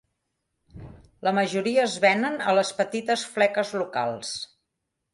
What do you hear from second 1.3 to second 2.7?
majoria es venen a